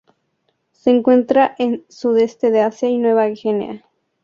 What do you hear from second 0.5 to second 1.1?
Se